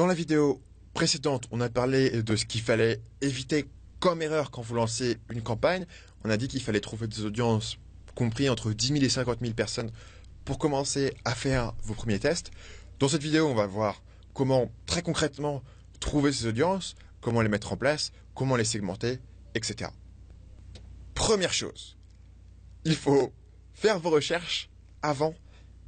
Dans 0.00 0.06
la 0.06 0.14
vidéo 0.14 0.62
précédente, 0.94 1.46
on 1.50 1.60
a 1.60 1.68
parlé 1.68 2.22
de 2.22 2.34
ce 2.34 2.46
qu'il 2.46 2.62
fallait 2.62 3.02
éviter 3.20 3.66
comme 3.98 4.22
erreur 4.22 4.50
quand 4.50 4.62
vous 4.62 4.74
lancez 4.74 5.18
une 5.30 5.42
campagne. 5.42 5.84
On 6.24 6.30
a 6.30 6.38
dit 6.38 6.48
qu'il 6.48 6.62
fallait 6.62 6.80
trouver 6.80 7.06
des 7.06 7.26
audiences 7.26 7.76
compris 8.14 8.48
entre 8.48 8.72
10 8.72 8.94
000 8.94 9.04
et 9.04 9.10
50 9.10 9.40
000 9.42 9.52
personnes 9.52 9.90
pour 10.46 10.56
commencer 10.56 11.14
à 11.26 11.34
faire 11.34 11.74
vos 11.82 11.92
premiers 11.92 12.18
tests. 12.18 12.50
Dans 12.98 13.08
cette 13.08 13.22
vidéo, 13.22 13.46
on 13.46 13.54
va 13.54 13.66
voir 13.66 14.02
comment 14.32 14.72
très 14.86 15.02
concrètement 15.02 15.62
trouver 16.00 16.32
ces 16.32 16.46
audiences, 16.46 16.94
comment 17.20 17.42
les 17.42 17.50
mettre 17.50 17.70
en 17.74 17.76
place, 17.76 18.10
comment 18.34 18.56
les 18.56 18.64
segmenter, 18.64 19.18
etc. 19.54 19.90
Première 21.12 21.52
chose, 21.52 21.98
il 22.86 22.96
faut 22.96 23.34
faire 23.74 23.98
vos 23.98 24.08
recherches 24.08 24.70
avant 25.02 25.34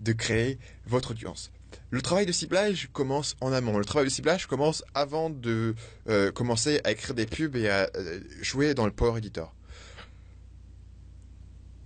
de 0.00 0.12
créer 0.12 0.58
votre 0.84 1.12
audience. 1.12 1.50
Le 1.92 2.00
travail 2.00 2.24
de 2.24 2.32
ciblage 2.32 2.88
commence 2.94 3.36
en 3.42 3.52
amont. 3.52 3.76
Le 3.76 3.84
travail 3.84 4.06
de 4.06 4.10
ciblage 4.10 4.46
commence 4.46 4.82
avant 4.94 5.28
de 5.28 5.74
euh, 6.08 6.32
commencer 6.32 6.80
à 6.84 6.90
écrire 6.90 7.14
des 7.14 7.26
pubs 7.26 7.54
et 7.54 7.68
à 7.68 7.90
euh, 7.94 8.20
jouer 8.40 8.72
dans 8.72 8.86
le 8.86 8.92
Power 8.92 9.18
Editor. 9.18 9.54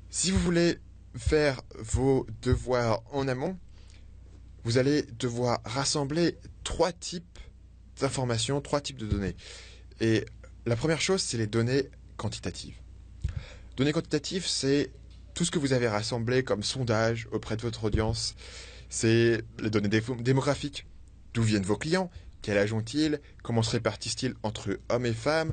Si 0.08 0.30
vous 0.30 0.38
voulez 0.38 0.78
faire 1.16 1.60
vos 1.76 2.24
devoirs 2.40 3.02
en 3.10 3.26
amont, 3.26 3.58
vous 4.62 4.78
allez 4.78 5.02
devoir 5.18 5.58
rassembler 5.64 6.38
trois 6.62 6.92
types 6.92 7.40
d'informations, 7.98 8.60
trois 8.60 8.80
types 8.80 8.98
de 8.98 9.06
données. 9.06 9.34
Et 10.00 10.24
la 10.66 10.76
première 10.76 11.00
chose, 11.00 11.20
c'est 11.20 11.36
les 11.36 11.48
données 11.48 11.90
quantitatives. 12.16 12.76
Données 13.76 13.92
quantitatives, 13.92 14.46
c'est 14.46 14.92
tout 15.34 15.44
ce 15.44 15.50
que 15.50 15.58
vous 15.58 15.72
avez 15.72 15.88
rassemblé 15.88 16.44
comme 16.44 16.62
sondage 16.62 17.26
auprès 17.32 17.56
de 17.56 17.62
votre 17.62 17.82
audience. 17.82 18.36
C'est 18.88 19.42
les 19.60 19.70
données 19.70 19.88
démographiques. 20.20 20.86
D'où 21.34 21.42
viennent 21.42 21.62
vos 21.62 21.76
clients? 21.76 22.10
Quel 22.42 22.58
âge 22.58 22.72
ont-ils? 22.72 23.20
Comment 23.42 23.62
se 23.62 23.72
répartissent-ils 23.72 24.34
entre 24.42 24.78
hommes 24.88 25.06
et 25.06 25.12
femmes? 25.12 25.52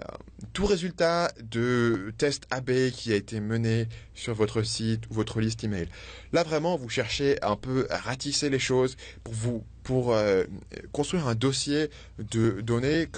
Euh, 0.00 0.04
Tout 0.52 0.66
résultat 0.66 1.32
de 1.42 2.12
test 2.18 2.44
AB 2.50 2.90
qui 2.90 3.12
a 3.12 3.16
été 3.16 3.40
mené 3.40 3.88
sur 4.14 4.34
votre 4.34 4.62
site 4.62 5.08
ou 5.08 5.14
votre 5.14 5.40
liste 5.40 5.64
email. 5.64 5.88
Là 6.32 6.42
vraiment, 6.42 6.76
vous 6.76 6.88
cherchez 6.88 7.42
un 7.42 7.56
peu 7.56 7.86
à 7.90 7.98
ratisser 7.98 8.50
les 8.50 8.58
choses 8.58 8.96
pour 9.22 9.34
vous 9.34 9.64
pour 9.84 10.14
euh, 10.14 10.44
construire 10.92 11.28
un 11.28 11.34
dossier 11.34 11.90
de 12.18 12.60
données 12.60 13.08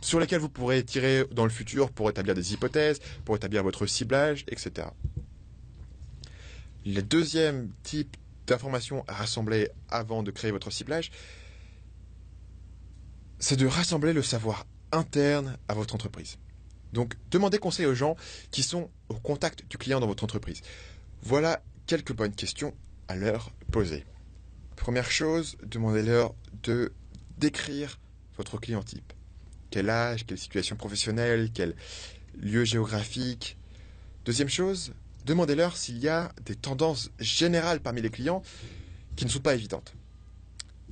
sur 0.00 0.20
lesquelles 0.20 0.40
vous 0.40 0.48
pourrez 0.48 0.82
tirer 0.84 1.24
dans 1.32 1.44
le 1.44 1.50
futur 1.50 1.90
pour 1.90 2.08
établir 2.10 2.34
des 2.34 2.52
hypothèses, 2.52 3.00
pour 3.24 3.34
établir 3.36 3.62
votre 3.62 3.86
ciblage, 3.86 4.44
etc. 4.48 4.88
Le 6.84 7.00
deuxième 7.00 7.70
type 7.82 8.16
d'informations 8.46 9.04
à 9.08 9.14
rassembler 9.14 9.70
avant 9.88 10.22
de 10.22 10.30
créer 10.30 10.50
votre 10.50 10.70
ciblage, 10.70 11.10
c'est 13.38 13.56
de 13.56 13.66
rassembler 13.66 14.12
le 14.12 14.22
savoir 14.22 14.66
interne 14.92 15.56
à 15.68 15.74
votre 15.74 15.94
entreprise. 15.94 16.38
Donc, 16.92 17.14
demandez 17.30 17.58
conseil 17.58 17.86
aux 17.86 17.94
gens 17.94 18.16
qui 18.50 18.62
sont 18.62 18.90
au 19.08 19.14
contact 19.14 19.64
du 19.68 19.78
client 19.78 20.00
dans 20.00 20.06
votre 20.06 20.24
entreprise. 20.24 20.60
Voilà 21.22 21.62
quelques 21.86 22.12
bonnes 22.12 22.34
questions 22.34 22.74
à 23.08 23.16
leur 23.16 23.50
poser. 23.70 24.04
Première 24.76 25.10
chose, 25.10 25.56
demandez-leur 25.64 26.34
de 26.62 26.92
décrire 27.38 27.98
votre 28.36 28.58
client 28.58 28.82
type. 28.82 29.12
Quel 29.70 29.88
âge, 29.88 30.26
quelle 30.26 30.38
situation 30.38 30.76
professionnelle, 30.76 31.50
quel 31.52 31.74
lieu 32.34 32.64
géographique. 32.64 33.56
Deuxième 34.24 34.48
chose, 34.48 34.92
demandez-leur 35.24 35.76
s'il 35.76 35.98
y 35.98 36.08
a 36.08 36.32
des 36.44 36.54
tendances 36.54 37.10
générales 37.18 37.80
parmi 37.80 38.02
les 38.02 38.10
clients 38.10 38.42
qui 39.16 39.24
ne 39.24 39.30
sont 39.30 39.40
pas 39.40 39.54
évidentes. 39.54 39.94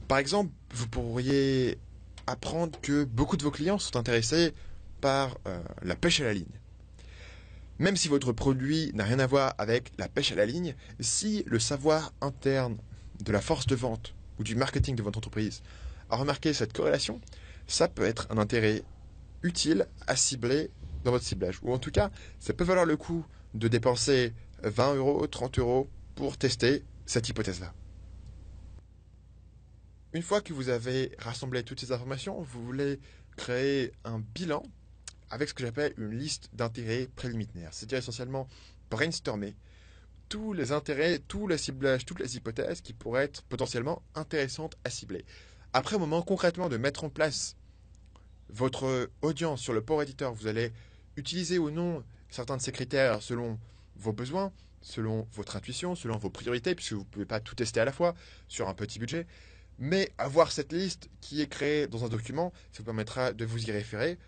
Par 0.08 0.18
exemple, 0.18 0.52
vous 0.74 0.88
pourriez 0.88 1.78
apprendre 2.26 2.78
que 2.80 3.04
beaucoup 3.04 3.36
de 3.36 3.42
vos 3.42 3.50
clients 3.50 3.78
sont 3.78 3.96
intéressés 3.96 4.54
par 5.00 5.38
euh, 5.46 5.60
la 5.82 5.96
pêche 5.96 6.20
à 6.20 6.24
la 6.24 6.34
ligne. 6.34 6.60
Même 7.78 7.96
si 7.96 8.08
votre 8.08 8.32
produit 8.32 8.90
n'a 8.94 9.04
rien 9.04 9.18
à 9.18 9.26
voir 9.26 9.54
avec 9.56 9.92
la 9.98 10.08
pêche 10.08 10.32
à 10.32 10.34
la 10.34 10.46
ligne, 10.46 10.74
si 11.00 11.42
le 11.46 11.58
savoir 11.58 12.12
interne 12.20 12.76
de 13.24 13.32
la 13.32 13.40
force 13.40 13.66
de 13.66 13.74
vente 13.74 14.14
ou 14.38 14.44
du 14.44 14.54
marketing 14.54 14.96
de 14.96 15.02
votre 15.02 15.18
entreprise 15.18 15.62
a 16.10 16.16
remarqué 16.16 16.52
cette 16.52 16.72
corrélation, 16.72 17.20
ça 17.66 17.88
peut 17.88 18.04
être 18.04 18.26
un 18.30 18.38
intérêt 18.38 18.82
utile 19.42 19.86
à 20.06 20.16
cibler 20.16 20.70
dans 21.04 21.10
votre 21.10 21.24
ciblage. 21.24 21.58
Ou 21.62 21.72
en 21.72 21.78
tout 21.78 21.90
cas, 21.90 22.10
ça 22.38 22.52
peut 22.52 22.64
valoir 22.64 22.84
le 22.84 22.96
coup 22.96 23.24
de 23.54 23.68
dépenser 23.68 24.32
20 24.62 24.94
euros, 24.94 25.26
30 25.26 25.58
euros 25.58 25.90
pour 26.14 26.36
tester 26.36 26.84
cette 27.06 27.28
hypothèse-là. 27.28 27.72
Une 30.12 30.22
fois 30.22 30.40
que 30.40 30.52
vous 30.52 30.68
avez 30.68 31.14
rassemblé 31.18 31.62
toutes 31.62 31.80
ces 31.80 31.92
informations, 31.92 32.40
vous 32.40 32.64
voulez 32.64 32.98
créer 33.36 33.92
un 34.04 34.18
bilan 34.18 34.62
avec 35.30 35.48
ce 35.48 35.54
que 35.54 35.64
j'appelle 35.64 35.94
une 35.96 36.10
liste 36.10 36.50
d'intérêts 36.52 37.08
préliminaires. 37.14 37.72
C'est-à-dire 37.72 37.98
essentiellement 37.98 38.48
brainstormer 38.90 39.54
tous 40.28 40.52
les 40.52 40.72
intérêts, 40.72 41.18
tous 41.18 41.46
les 41.46 41.58
ciblages, 41.58 42.04
toutes 42.04 42.20
les 42.20 42.36
hypothèses 42.36 42.80
qui 42.80 42.92
pourraient 42.92 43.24
être 43.24 43.42
potentiellement 43.44 44.02
intéressantes 44.14 44.76
à 44.84 44.90
cibler. 44.90 45.24
Après, 45.72 45.96
au 45.96 45.98
moment 46.00 46.22
concrètement 46.22 46.68
de 46.68 46.76
mettre 46.76 47.04
en 47.04 47.10
place 47.10 47.56
votre 48.48 49.10
audience 49.22 49.60
sur 49.60 49.72
le 49.72 49.82
port 49.82 50.02
éditeur, 50.02 50.32
vous 50.34 50.48
allez 50.48 50.72
utiliser 51.16 51.58
ou 51.58 51.70
non 51.70 52.02
certains 52.30 52.56
de 52.56 52.62
ces 52.62 52.72
critères 52.72 53.22
selon 53.22 53.58
vos 53.96 54.12
besoins, 54.12 54.52
selon 54.80 55.26
votre 55.32 55.56
intuition, 55.56 55.94
selon 55.94 56.16
vos 56.16 56.30
priorités, 56.30 56.74
puisque 56.74 56.92
vous 56.92 57.00
ne 57.00 57.04
pouvez 57.04 57.26
pas 57.26 57.40
tout 57.40 57.54
tester 57.54 57.80
à 57.80 57.84
la 57.84 57.92
fois 57.92 58.14
sur 58.48 58.68
un 58.68 58.74
petit 58.74 58.98
budget. 58.98 59.26
Mais 59.78 60.12
avoir 60.18 60.52
cette 60.52 60.72
liste 60.72 61.08
qui 61.20 61.40
est 61.40 61.48
créée 61.48 61.86
dans 61.86 62.04
un 62.04 62.08
document, 62.08 62.52
ça 62.72 62.78
vous 62.78 62.84
permettra 62.84 63.32
de 63.32 63.44
vous 63.44 63.66
y 63.66 63.72
référer 63.72 64.18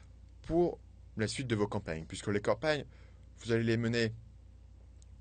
pour 0.42 0.78
la 1.16 1.28
suite 1.28 1.46
de 1.46 1.54
vos 1.54 1.66
campagnes, 1.66 2.04
puisque 2.06 2.28
les 2.28 2.40
campagnes, 2.40 2.84
vous 3.38 3.52
allez 3.52 3.64
les 3.64 3.76
mener 3.76 4.12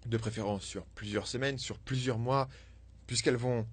de 0.05 0.17
préférence 0.17 0.63
sur 0.63 0.85
plusieurs 0.85 1.27
semaines, 1.27 1.57
sur 1.57 1.77
plusieurs 1.79 2.17
mois, 2.17 2.47
puisqu'elles 3.07 3.35
vont 3.35 3.67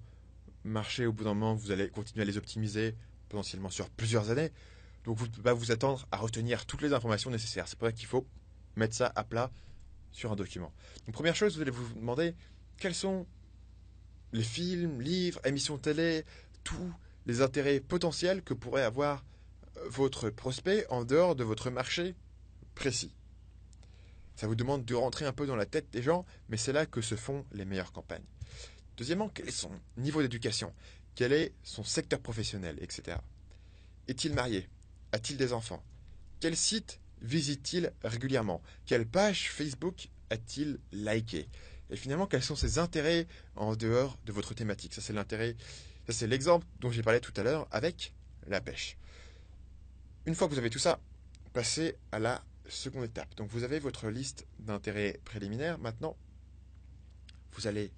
marcher 0.63 1.05
au 1.05 1.13
bout 1.13 1.23
d'un 1.23 1.33
moment, 1.33 1.55
vous 1.55 1.71
allez 1.71 1.89
continuer 1.89 2.23
à 2.23 2.25
les 2.25 2.37
optimiser 2.37 2.95
potentiellement 3.29 3.69
sur 3.69 3.89
plusieurs 3.89 4.29
années. 4.29 4.51
Donc 5.05 5.17
vous 5.17 5.25
ne 5.25 5.31
pouvez 5.31 5.43
pas 5.43 5.53
vous 5.53 5.71
attendre 5.71 6.07
à 6.11 6.17
retenir 6.17 6.65
toutes 6.65 6.81
les 6.81 6.93
informations 6.93 7.31
nécessaires. 7.31 7.67
C'est 7.67 7.79
pour 7.79 7.87
ça 7.87 7.93
qu'il 7.93 8.07
faut 8.07 8.27
mettre 8.75 8.95
ça 8.95 9.11
à 9.15 9.23
plat 9.23 9.51
sur 10.11 10.31
un 10.31 10.35
document. 10.35 10.71
Première 11.11 11.35
chose, 11.35 11.55
vous 11.55 11.61
allez 11.61 11.71
vous 11.71 11.93
demander 11.95 12.35
quels 12.77 12.95
sont 12.95 13.25
les 14.31 14.43
films, 14.43 15.01
livres, 15.01 15.39
émissions 15.45 15.77
télé, 15.77 16.23
tous 16.63 16.93
les 17.25 17.41
intérêts 17.41 17.79
potentiels 17.79 18.43
que 18.43 18.53
pourrait 18.53 18.83
avoir 18.83 19.23
euh, 19.77 19.89
votre 19.89 20.29
prospect 20.29 20.85
en 20.89 21.03
dehors 21.03 21.35
de 21.35 21.43
votre 21.43 21.69
marché 21.69 22.15
précis? 22.75 23.13
Ça 24.35 24.47
vous 24.47 24.55
demande 24.55 24.85
de 24.85 24.95
rentrer 24.95 25.25
un 25.25 25.33
peu 25.33 25.45
dans 25.45 25.55
la 25.55 25.65
tête 25.65 25.89
des 25.91 26.01
gens, 26.01 26.25
mais 26.47 26.57
c'est 26.57 26.71
là 26.71 26.85
que 26.85 27.01
se 27.01 27.15
font 27.15 27.45
les 27.51 27.65
meilleures 27.65 27.91
campagnes. 27.91 28.23
Deuxièmement, 28.95 29.29
quel 29.29 29.49
est 29.49 29.51
son 29.51 29.71
niveau 29.97 30.21
d'éducation? 30.21 30.73
Quel 31.15 31.33
est 31.33 31.53
son 31.63 31.83
secteur 31.83 32.19
professionnel, 32.19 32.77
etc. 32.81 33.17
Est-il 34.07 34.33
marié? 34.33 34.69
A-t-il 35.11 35.37
des 35.37 35.51
enfants? 35.51 35.83
Quel 36.39 36.55
site 36.55 37.01
visite-t-il 37.21 37.93
régulièrement? 38.03 38.61
Quelle 38.85 39.05
page 39.05 39.49
Facebook 39.51 40.09
a-t-il 40.29 40.79
liké 40.91 41.47
Et 41.89 41.95
finalement, 41.95 42.27
quels 42.27 42.43
sont 42.43 42.55
ses 42.55 42.77
intérêts 42.77 43.27
en 43.55 43.75
dehors 43.75 44.17
de 44.25 44.31
votre 44.31 44.53
thématique? 44.53 44.93
Ça, 44.93 45.01
c'est 45.01 45.13
l'intérêt. 45.13 45.55
Ça, 46.07 46.13
c'est 46.13 46.27
l'exemple 46.27 46.65
dont 46.79 46.91
j'ai 46.91 47.03
parlé 47.03 47.19
tout 47.19 47.33
à 47.37 47.43
l'heure 47.43 47.67
avec 47.71 48.13
la 48.47 48.61
pêche. 48.61 48.97
Une 50.25 50.35
fois 50.35 50.47
que 50.47 50.53
vous 50.53 50.59
avez 50.59 50.69
tout 50.69 50.79
ça, 50.79 50.99
passez 51.53 51.95
à 52.11 52.19
la 52.19 52.43
seconde 52.67 53.05
étape. 53.05 53.33
Donc, 53.35 53.49
vous 53.49 53.63
avez 53.63 53.79
votre 53.79 54.09
liste 54.09 54.45
d'intérêts 54.59 55.19
préliminaires. 55.25 55.79
Maintenant, 55.79 56.15
vous 57.53 57.67
allez 57.67 57.91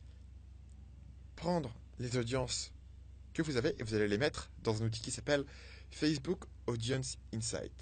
prendre 1.36 1.74
les 2.00 2.18
audiences 2.18 2.72
que 3.34 3.42
vous 3.42 3.58
avez 3.58 3.76
et 3.80 3.84
vous 3.84 3.94
allez 3.94 4.08
les 4.08 4.18
mettre 4.18 4.52
dans 4.64 4.82
un 4.82 4.86
outil 4.86 5.02
qui 5.02 5.12
s'appelle 5.12 5.46
Facebook 5.90 6.44
Audience 6.68 7.18
Insight. 7.34 7.74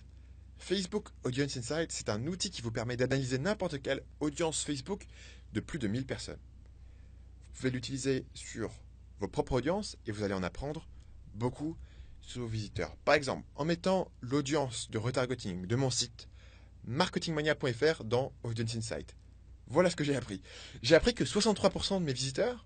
Facebook 0.59 1.07
Audience 1.23 1.57
Insight, 1.57 1.91
c'est 1.91 2.09
un 2.09 2.27
outil 2.27 2.51
qui 2.51 2.61
vous 2.61 2.71
permet 2.71 2.97
d'analyser 2.97 3.39
n'importe 3.39 3.81
quelle 3.81 4.03
audience 4.19 4.63
Facebook 4.63 5.07
de 5.53 5.61
plus 5.61 5.79
de 5.79 5.87
1000 5.87 6.05
personnes. 6.05 6.37
Vous 6.37 7.61
pouvez 7.61 7.71
l'utiliser 7.71 8.25
sur 8.33 8.69
vos 9.19 9.27
propres 9.27 9.53
audiences 9.53 9.97
et 10.05 10.11
vous 10.11 10.21
allez 10.21 10.33
en 10.33 10.43
apprendre 10.43 10.87
beaucoup 11.33 11.75
sur 12.21 12.41
vos 12.41 12.47
visiteurs. 12.47 12.95
Par 12.97 13.15
exemple, 13.15 13.47
en 13.55 13.65
mettant 13.65 14.11
l'audience 14.21 14.91
de 14.91 14.97
retargeting 14.97 15.65
de 15.65 15.75
mon 15.75 15.89
site 15.89 16.27
marketingmania.fr 16.85 18.03
dans 18.03 18.33
Audience 18.43 18.75
Insight. 18.75 19.15
Voilà 19.67 19.89
ce 19.89 19.95
que 19.95 20.03
j'ai 20.03 20.15
appris. 20.15 20.41
J'ai 20.81 20.95
appris 20.95 21.13
que 21.13 21.23
63% 21.23 21.99
de 21.99 22.05
mes 22.05 22.13
visiteurs 22.13 22.65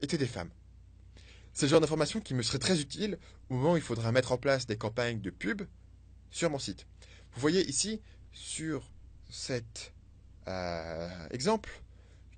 étaient 0.00 0.18
des 0.18 0.26
femmes. 0.26 0.50
C'est 1.52 1.66
le 1.66 1.70
genre 1.70 1.80
d'information 1.80 2.20
qui 2.20 2.34
me 2.34 2.42
serait 2.42 2.58
très 2.58 2.80
utile 2.80 3.18
au 3.50 3.54
moment 3.54 3.74
où 3.74 3.76
il 3.76 3.82
faudra 3.82 4.10
mettre 4.10 4.32
en 4.32 4.38
place 4.38 4.66
des 4.66 4.78
campagnes 4.78 5.20
de 5.20 5.30
pub 5.30 5.62
sur 6.32 6.50
mon 6.50 6.58
site. 6.58 6.86
Vous 7.34 7.40
voyez 7.40 7.64
ici 7.68 8.00
sur 8.32 8.90
cet 9.30 9.92
euh, 10.48 11.28
exemple 11.30 11.70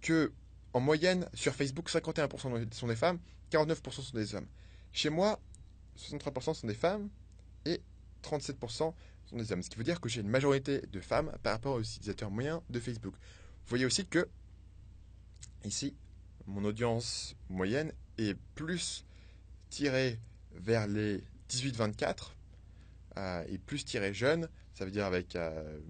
que 0.03 0.33
en 0.75 0.81
moyenne 0.81 1.27
sur 1.33 1.55
Facebook 1.55 1.89
51% 1.89 2.73
sont 2.73 2.87
des 2.87 2.97
femmes, 2.97 3.19
49% 3.51 4.03
sont 4.03 4.17
des 4.17 4.35
hommes. 4.35 4.49
Chez 4.93 5.09
moi, 5.09 5.41
63% 5.97 6.55
sont 6.55 6.67
des 6.67 6.75
femmes 6.75 7.09
et 7.65 7.81
37% 8.23 8.59
sont 8.69 8.95
des 9.37 9.53
hommes. 9.53 9.63
Ce 9.63 9.71
qui 9.71 9.77
veut 9.77 9.85
dire 9.85 10.01
que 10.01 10.09
j'ai 10.09 10.21
une 10.21 10.29
majorité 10.29 10.81
de 10.81 11.01
femmes 11.01 11.33
par 11.43 11.55
rapport 11.55 11.77
aux 11.77 11.81
utilisateurs 11.81 12.31
moyens 12.31 12.61
de 12.71 12.81
Facebook. 12.81 13.15
Vous 13.15 13.69
voyez 13.69 13.87
aussi 13.87 14.05
que 14.05 14.29
ici, 15.65 15.95
mon 16.47 16.65
audience 16.65 17.37
moyenne 17.49 17.93
est 18.19 18.37
plus 18.55 19.05
tirée 19.71 20.19
vers 20.53 20.87
les 20.87 21.23
18-24 21.49 22.33
euh, 23.17 23.45
et 23.49 23.59
plus 23.59 23.85
tirée 23.85 24.13
jeune, 24.13 24.49
ça 24.75 24.85
veut 24.85 24.91
dire 24.91 25.05
avec, 25.05 25.37
euh, 25.37 25.81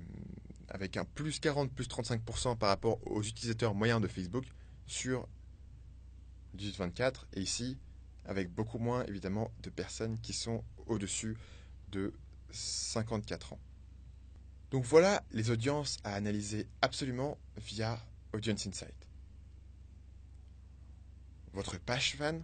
avec 0.69 0.97
un 0.97 1.05
plus 1.05 1.41
40, 1.41 1.73
plus 1.73 1.89
35% 1.89 2.57
par 2.59 2.69
rapport 2.69 2.99
aux 3.07 3.23
utilisateurs 3.23 3.75
moyens 3.75 4.01
de 4.01 4.09
Facebook 4.09 4.45
sur 4.87 5.29
18-24 6.57 7.25
et 7.35 7.41
ici 7.41 7.79
avec 8.27 8.51
beaucoup 8.51 8.79
moins 8.79 9.05
évidemment 9.05 9.51
de 9.63 9.71
personnes 9.71 10.19
qui 10.21 10.33
sont 10.33 10.65
au-dessus 10.87 11.37
de 11.91 12.13
54 12.51 13.55
ans. 13.55 13.61
Donc 14.71 14.85
voilà 14.85 15.23
les 15.31 15.51
audiences 15.51 15.99
à 16.05 16.15
analyser 16.15 16.67
absolument 16.83 17.39
via 17.57 17.99
Audience 18.33 18.67
Insight. 18.67 19.09
Votre 21.53 21.79
page 21.79 22.17
fan, 22.17 22.43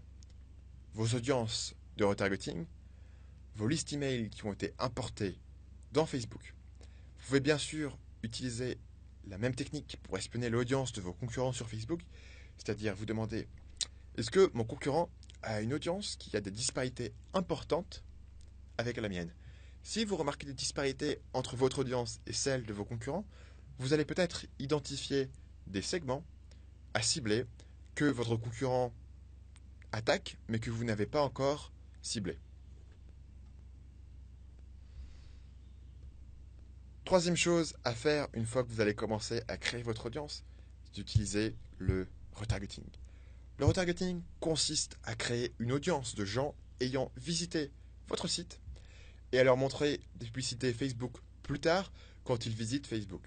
vos 0.94 1.16
audiences 1.16 1.74
de 1.96 2.04
retargeting, 2.04 2.66
vos 3.56 3.66
listes 3.66 3.92
email 3.92 4.30
qui 4.30 4.44
ont 4.46 4.52
été 4.52 4.74
importées 4.78 5.38
dans 5.92 6.06
Facebook. 6.06 6.54
Vous 7.18 7.26
pouvez 7.26 7.40
bien 7.40 7.58
sûr 7.58 7.98
utiliser 8.22 8.78
la 9.26 9.38
même 9.38 9.54
technique 9.54 9.98
pour 10.02 10.16
espionner 10.16 10.50
l'audience 10.50 10.92
de 10.92 11.00
vos 11.00 11.12
concurrents 11.12 11.52
sur 11.52 11.68
Facebook, 11.68 12.00
c'est-à-dire 12.56 12.94
vous 12.94 13.06
demander 13.06 13.48
est-ce 14.16 14.30
que 14.30 14.50
mon 14.54 14.64
concurrent 14.64 15.10
a 15.42 15.60
une 15.60 15.72
audience 15.72 16.16
qui 16.16 16.36
a 16.36 16.40
des 16.40 16.50
disparités 16.50 17.12
importantes 17.32 18.04
avec 18.78 18.96
la 18.96 19.08
mienne? 19.08 19.32
Si 19.82 20.04
vous 20.04 20.16
remarquez 20.16 20.46
des 20.46 20.54
disparités 20.54 21.20
entre 21.32 21.56
votre 21.56 21.80
audience 21.80 22.20
et 22.26 22.32
celle 22.32 22.64
de 22.66 22.72
vos 22.72 22.84
concurrents, 22.84 23.24
vous 23.78 23.92
allez 23.94 24.04
peut-être 24.04 24.46
identifier 24.58 25.30
des 25.66 25.80
segments 25.80 26.24
à 26.92 27.02
cibler 27.02 27.46
que 27.94 28.04
votre 28.04 28.36
concurrent 28.36 28.92
attaque 29.92 30.36
mais 30.48 30.58
que 30.58 30.70
vous 30.70 30.84
n'avez 30.84 31.06
pas 31.06 31.22
encore 31.22 31.72
ciblé. 32.02 32.38
Troisième 37.10 37.36
chose 37.36 37.74
à 37.82 37.92
faire 37.92 38.28
une 38.34 38.46
fois 38.46 38.62
que 38.62 38.68
vous 38.68 38.80
allez 38.80 38.94
commencer 38.94 39.42
à 39.48 39.56
créer 39.56 39.82
votre 39.82 40.06
audience, 40.06 40.44
c'est 40.84 40.94
d'utiliser 40.94 41.56
le 41.78 42.06
retargeting. 42.34 42.84
Le 43.58 43.64
retargeting 43.64 44.22
consiste 44.38 44.96
à 45.02 45.16
créer 45.16 45.52
une 45.58 45.72
audience 45.72 46.14
de 46.14 46.24
gens 46.24 46.54
ayant 46.78 47.10
visité 47.16 47.72
votre 48.06 48.28
site 48.28 48.60
et 49.32 49.40
à 49.40 49.42
leur 49.42 49.56
montrer 49.56 49.98
des 50.20 50.26
publicités 50.26 50.72
Facebook 50.72 51.16
plus 51.42 51.58
tard 51.58 51.90
quand 52.22 52.46
ils 52.46 52.54
visitent 52.54 52.86
Facebook. 52.86 53.24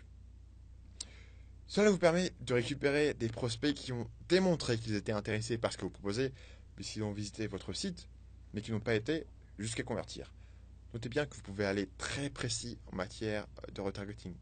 Cela 1.68 1.92
vous 1.92 1.98
permet 1.98 2.32
de 2.40 2.54
récupérer 2.54 3.14
des 3.14 3.28
prospects 3.28 3.74
qui 3.74 3.92
ont 3.92 4.10
démontré 4.30 4.78
qu'ils 4.78 4.96
étaient 4.96 5.12
intéressés 5.12 5.58
par 5.58 5.74
ce 5.74 5.78
que 5.78 5.84
vous 5.84 5.90
proposez, 5.90 6.32
puisqu'ils 6.78 7.04
ont 7.04 7.12
visité 7.12 7.48
votre 7.48 7.74
site, 7.74 8.08
mais 8.54 8.62
qui 8.62 8.72
n'ont 8.72 8.80
pas 8.80 8.96
été 8.96 9.26
jusqu'à 9.60 9.84
convertir. 9.84 10.32
Notez 10.94 11.10
bien 11.10 11.26
que 11.26 11.36
vous 11.36 11.42
pouvez 11.42 11.66
aller 11.66 11.90
très 11.98 12.30
précis 12.30 12.78
en 12.92 12.96
matière 12.96 13.48
de 13.74 13.82
retargeting. 13.82 14.36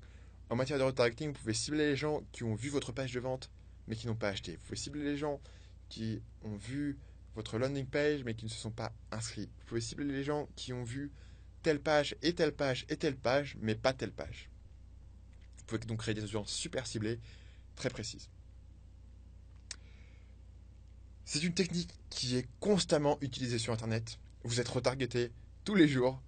En 0.50 0.58
matière 0.58 0.78
de 0.78 0.84
retargeting, 0.84 1.30
vous 1.32 1.40
pouvez 1.40 1.54
cibler 1.54 1.88
les 1.88 1.96
gens 1.96 2.24
qui 2.34 2.44
ont 2.44 2.56
vu 2.56 2.70
votre 2.70 2.92
page 2.92 3.14
de 3.14 3.20
vente 3.22 3.50
mais 3.88 3.96
qui 3.96 4.08
n'ont 4.08 4.16
pas 4.16 4.30
acheté. 4.30 4.58
Vous 4.58 4.64
pouvez 4.64 4.76
cibler 4.76 5.04
les 5.04 5.18
gens 5.18 5.40
qui 5.88 6.22
ont 6.44 6.56
vu 6.58 7.00
votre 7.36 7.58
landing 7.58 7.86
page 7.86 8.26
mais 8.26 8.36
qui 8.36 8.46
ne 8.46 8.50
se 8.50 8.58
sont 8.58 8.72
pas 8.72 8.92
inscrits. 9.12 9.50
Vous 9.60 9.66
pouvez 9.68 9.82
cibler 9.82 10.06
les 10.06 10.26
gens 10.26 10.50
qui 10.58 10.74
ont 10.74 10.84
vu 10.84 11.12
telle 11.64 11.80
page 11.80 12.18
et 12.22 12.34
telle 12.34 12.54
page 12.54 12.86
et 12.90 12.98
telle 12.98 13.16
page 13.16 13.56
mais 13.62 13.76
pas 13.76 13.94
telle 13.94 14.12
page. 14.12 14.50
Vous 15.58 15.64
pouvez 15.66 15.80
donc 15.86 16.00
créer 16.00 16.14
des 16.14 16.24
audiences 16.26 16.52
super 16.52 16.86
ciblées, 16.86 17.20
très 17.76 17.90
précises. 17.90 18.30
C'est 21.24 21.44
une 21.44 21.54
technique 21.54 21.94
qui 22.10 22.36
est 22.36 22.48
constamment 22.60 23.18
utilisée 23.22 23.58
sur 23.58 23.72
Internet. 23.72 24.20
Vous 24.44 24.60
êtes 24.60 24.68
retargeté 24.68 25.32
tous 25.64 25.76
les 25.76 25.88
jours 25.88 26.22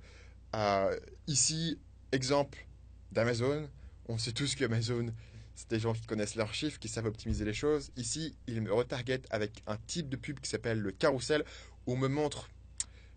euh, 0.55 0.99
ici, 1.27 1.79
exemple 2.11 2.67
d'Amazon. 3.11 3.69
On 4.07 4.17
sait 4.17 4.31
tous 4.31 4.55
qu'Amazon, 4.55 5.07
c'est 5.55 5.69
des 5.69 5.79
gens 5.79 5.93
qui 5.93 6.05
connaissent 6.05 6.35
leurs 6.35 6.53
chiffres, 6.53 6.79
qui 6.79 6.87
savent 6.87 7.05
optimiser 7.05 7.45
les 7.45 7.53
choses. 7.53 7.91
Ici, 7.95 8.35
il 8.47 8.61
me 8.61 8.73
retarget 8.73 9.21
avec 9.29 9.63
un 9.67 9.77
type 9.77 10.09
de 10.09 10.17
pub 10.17 10.39
qui 10.39 10.49
s'appelle 10.49 10.79
le 10.79 10.91
carrousel, 10.91 11.43
où 11.85 11.93
on 11.93 11.97
me 11.97 12.07
montre 12.07 12.49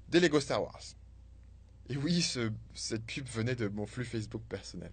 des 0.08 0.20
Lego 0.20 0.40
Star 0.40 0.62
Wars. 0.62 0.82
Et 1.88 1.96
oui, 1.96 2.22
cette 2.74 3.04
pub 3.04 3.26
venait 3.28 3.54
de 3.54 3.68
mon 3.68 3.86
flux 3.86 4.04
Facebook 4.04 4.42
personnel. 4.48 4.92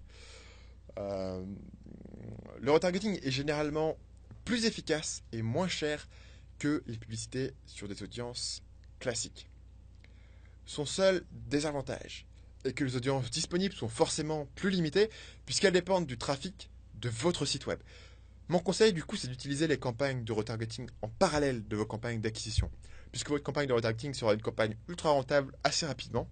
Euh, 0.99 1.43
le 2.59 2.71
retargeting 2.71 3.19
est 3.23 3.31
généralement 3.31 3.97
plus 4.45 4.65
efficace 4.65 5.23
et 5.31 5.41
moins 5.41 5.67
cher 5.67 6.07
que 6.59 6.83
les 6.85 6.97
publicités 6.97 7.53
sur 7.65 7.87
des 7.87 8.03
audiences 8.03 8.61
classiques. 8.99 9.49
Son 10.65 10.85
seul 10.85 11.25
désavantage 11.31 12.25
et 12.65 12.73
que 12.73 12.83
les 12.83 12.95
audiences 12.95 13.29
disponibles 13.29 13.75
sont 13.75 13.89
forcément 13.89 14.47
plus 14.55 14.69
limitées 14.69 15.09
puisqu'elles 15.45 15.73
dépendent 15.73 16.07
du 16.07 16.17
trafic 16.17 16.69
de 16.95 17.09
votre 17.09 17.45
site 17.45 17.65
web. 17.65 17.79
Mon 18.47 18.59
conseil 18.59 18.93
du 18.93 19.03
coup 19.03 19.15
c'est 19.15 19.27
d'utiliser 19.27 19.67
les 19.67 19.77
campagnes 19.77 20.23
de 20.23 20.31
retargeting 20.31 20.89
en 21.01 21.07
parallèle 21.07 21.67
de 21.67 21.75
vos 21.75 21.85
campagnes 21.85 22.21
d'acquisition 22.21 22.69
puisque 23.13 23.29
votre 23.29 23.43
campagne 23.43 23.67
de 23.67 23.73
retargeting 23.73 24.13
sera 24.13 24.33
une 24.33 24.41
campagne 24.41 24.75
ultra 24.89 25.11
rentable 25.11 25.53
assez 25.63 25.85
rapidement. 25.85 26.27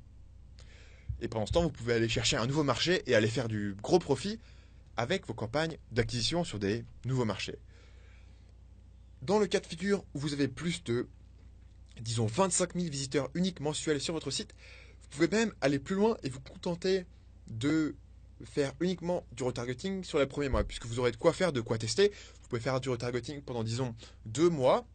Et 1.21 1.27
pendant 1.27 1.45
ce 1.45 1.51
temps, 1.51 1.61
vous 1.61 1.69
pouvez 1.69 1.93
aller 1.93 2.09
chercher 2.09 2.37
un 2.37 2.47
nouveau 2.47 2.63
marché 2.63 3.03
et 3.05 3.13
aller 3.13 3.27
faire 3.27 3.47
du 3.47 3.75
gros 3.81 3.99
profit 3.99 4.39
avec 4.97 5.27
vos 5.27 5.35
campagnes 5.35 5.77
d'acquisition 5.91 6.43
sur 6.43 6.57
des 6.57 6.83
nouveaux 7.05 7.23
marchés. 7.23 7.59
Dans 9.21 9.37
le 9.37 9.45
cas 9.45 9.59
de 9.59 9.67
figure 9.67 10.03
où 10.15 10.19
vous 10.19 10.33
avez 10.33 10.47
plus 10.47 10.83
de, 10.83 11.07
disons, 12.01 12.25
25 12.25 12.73
000 12.73 12.89
visiteurs 12.89 13.29
uniques 13.35 13.59
mensuels 13.59 14.01
sur 14.01 14.15
votre 14.15 14.31
site, 14.31 14.55
vous 15.11 15.17
pouvez 15.17 15.37
même 15.37 15.53
aller 15.59 15.77
plus 15.77 15.95
loin 15.95 16.15
et 16.23 16.29
vous 16.29 16.39
contenter 16.39 17.05
de 17.47 17.95
faire 18.45 18.71
uniquement 18.79 19.25
du 19.33 19.43
retargeting 19.43 20.05
sur 20.05 20.19
les 20.19 20.25
premiers 20.25 20.47
mois, 20.47 20.63
puisque 20.63 20.85
vous 20.85 20.99
aurez 20.99 21.11
de 21.11 21.17
quoi 21.17 21.33
faire, 21.33 21.51
de 21.51 21.59
quoi 21.59 21.77
tester. 21.77 22.13
Vous 22.41 22.47
pouvez 22.47 22.61
faire 22.61 22.79
du 22.79 22.89
retargeting 22.89 23.41
pendant, 23.41 23.63
disons, 23.63 23.93
deux 24.25 24.49
mois, 24.49 24.87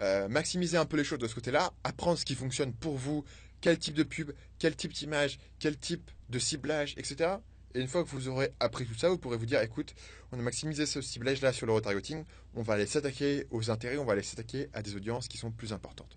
euh, 0.00 0.28
maximiser 0.28 0.76
un 0.76 0.84
peu 0.84 0.96
les 0.96 1.02
choses 1.02 1.18
de 1.18 1.26
ce 1.26 1.34
côté-là, 1.34 1.72
apprendre 1.82 2.16
ce 2.16 2.24
qui 2.24 2.36
fonctionne 2.36 2.72
pour 2.72 2.96
vous, 2.96 3.24
quel 3.60 3.78
type 3.80 3.94
de 3.94 4.04
pub, 4.04 4.30
quel 4.60 4.76
type 4.76 4.92
d'image, 4.92 5.40
quel 5.58 5.76
type 5.76 6.08
de 6.30 6.38
ciblage, 6.38 6.94
etc. 6.96 7.38
Et 7.74 7.80
une 7.80 7.88
fois 7.88 8.04
que 8.04 8.08
vous 8.08 8.28
aurez 8.28 8.52
appris 8.60 8.86
tout 8.86 8.94
ça, 8.94 9.08
vous 9.08 9.18
pourrez 9.18 9.36
vous 9.36 9.46
dire, 9.46 9.60
écoute, 9.60 9.92
on 10.30 10.38
a 10.38 10.42
maximisé 10.42 10.86
ce 10.86 11.00
ciblage-là 11.00 11.52
sur 11.52 11.66
le 11.66 11.72
retargeting, 11.72 12.24
on 12.54 12.62
va 12.62 12.74
aller 12.74 12.86
s'attaquer 12.86 13.46
aux 13.50 13.70
intérêts, 13.70 13.98
on 13.98 14.04
va 14.04 14.12
aller 14.12 14.22
s'attaquer 14.22 14.68
à 14.72 14.82
des 14.82 14.94
audiences 14.94 15.26
qui 15.26 15.36
sont 15.36 15.50
plus 15.50 15.72
importantes. 15.72 16.16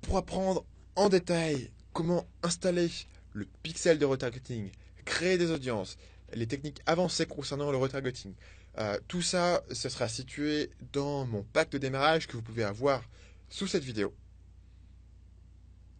Pour 0.00 0.16
apprendre 0.16 0.64
en 0.96 1.08
détail 1.08 1.70
comment 1.92 2.26
installer 2.42 2.90
le 3.32 3.46
pixel 3.62 3.98
de 3.98 4.04
retargeting, 4.04 4.70
créer 5.04 5.38
des 5.38 5.50
audiences, 5.50 5.96
les 6.34 6.46
techniques 6.46 6.80
avancées 6.86 7.26
concernant 7.26 7.70
le 7.70 7.76
retargeting. 7.76 8.34
Euh, 8.78 8.98
tout 9.08 9.22
ça, 9.22 9.62
ce 9.72 9.88
sera 9.88 10.08
situé 10.08 10.70
dans 10.92 11.24
mon 11.26 11.42
pack 11.42 11.70
de 11.70 11.78
démarrage 11.78 12.26
que 12.26 12.36
vous 12.36 12.42
pouvez 12.42 12.64
avoir 12.64 13.02
sous 13.48 13.66
cette 13.66 13.84
vidéo. 13.84 14.14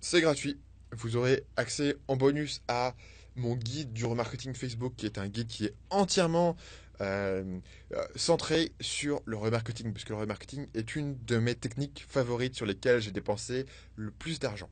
C'est 0.00 0.20
gratuit. 0.20 0.58
Vous 0.92 1.16
aurez 1.16 1.44
accès 1.56 1.96
en 2.08 2.16
bonus 2.16 2.62
à 2.68 2.94
mon 3.34 3.54
guide 3.54 3.92
du 3.92 4.04
remarketing 4.04 4.54
Facebook, 4.54 4.94
qui 4.96 5.06
est 5.06 5.18
un 5.18 5.28
guide 5.28 5.48
qui 5.48 5.66
est 5.66 5.74
entièrement 5.90 6.56
euh, 7.00 7.58
euh, 7.92 8.06
centré 8.14 8.72
sur 8.80 9.20
le 9.26 9.36
remarketing, 9.36 9.92
puisque 9.92 10.10
le 10.10 10.16
remarketing 10.16 10.66
est 10.74 10.96
une 10.96 11.22
de 11.24 11.38
mes 11.38 11.54
techniques 11.54 12.04
favorites 12.08 12.54
sur 12.54 12.66
lesquelles 12.66 13.00
j'ai 13.00 13.10
dépensé 13.10 13.66
le 13.96 14.10
plus 14.10 14.38
d'argent. 14.38 14.70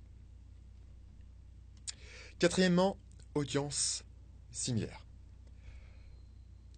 Quatrièmement, 2.44 2.98
audience 3.34 4.04
similaire. 4.50 5.06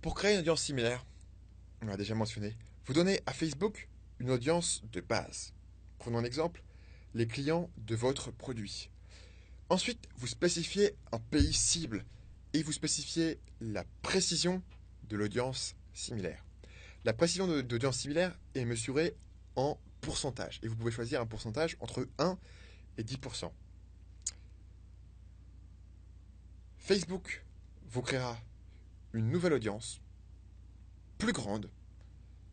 Pour 0.01 0.15
créer 0.15 0.35
une 0.35 0.39
audience 0.39 0.63
similaire, 0.63 1.05
on 1.83 1.87
l'a 1.87 1.97
déjà 1.97 2.15
mentionné, 2.15 2.57
vous 2.85 2.93
donnez 2.93 3.21
à 3.27 3.33
Facebook 3.33 3.89
une 4.21 4.31
audience 4.31 4.85
de 4.93 5.01
base. 5.01 5.55
Prenons 5.99 6.19
un 6.19 6.25
exemple, 6.25 6.63
les 7.15 7.27
clients 7.27 7.69
de 7.79 7.97
votre 7.97 8.31
produit. 8.31 8.91
Ensuite, 9.69 10.07
vous 10.19 10.29
spécifiez 10.29 10.95
un 11.11 11.19
pays 11.19 11.53
cible 11.53 12.05
et 12.53 12.63
vous 12.63 12.71
spécifiez 12.71 13.41
la 13.61 13.83
précision 14.03 14.63
de 15.09 15.17
l'audience 15.17 15.75
similaire. 15.95 16.45
La 17.05 17.13
précision 17.13 17.49
d'audience 17.63 17.99
similaire 17.99 18.39
est 18.55 18.65
mesurée 18.65 19.17
en 19.57 19.81
pourcentage 20.01 20.61
et 20.63 20.69
vous 20.69 20.77
pouvez 20.77 20.93
choisir 20.93 21.21
un 21.21 21.27
pourcentage 21.27 21.77
entre 21.81 22.07
1 22.19 22.39
et 22.99 23.03
10%. 23.03 23.51
Facebook 26.87 27.43
vous 27.91 28.01
créera 28.01 28.39
une 29.13 29.29
nouvelle 29.29 29.55
audience, 29.55 30.01
plus 31.19 31.33
grande, 31.33 31.69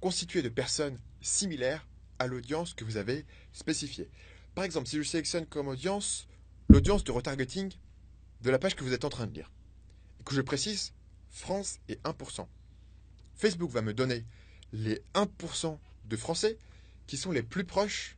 constituée 0.01 0.41
de 0.41 0.49
personnes 0.49 0.99
similaires 1.21 1.87
à 2.17 2.25
l'audience 2.25 2.73
que 2.73 2.83
vous 2.83 2.97
avez 2.97 3.27
spécifiée. 3.51 4.09
Par 4.55 4.63
exemple, 4.63 4.87
si 4.87 4.97
je 4.97 5.03
sélectionne 5.03 5.45
comme 5.45 5.67
audience 5.67 6.27
l'audience 6.67 7.03
de 7.03 7.11
retargeting 7.11 7.73
de 8.41 8.49
la 8.49 8.57
page 8.57 8.75
que 8.75 8.83
vous 8.83 8.93
êtes 8.93 9.05
en 9.05 9.09
train 9.09 9.27
de 9.27 9.35
lire, 9.35 9.51
et 10.19 10.23
que 10.23 10.33
je 10.33 10.41
précise 10.41 10.93
France 11.29 11.77
et 11.87 11.97
1%, 11.97 12.47
Facebook 13.35 13.69
va 13.69 13.83
me 13.83 13.93
donner 13.93 14.25
les 14.71 14.99
1% 15.13 15.77
de 16.05 16.17
Français 16.17 16.57
qui 17.05 17.17
sont 17.17 17.31
les 17.31 17.43
plus 17.43 17.65
proches 17.65 18.17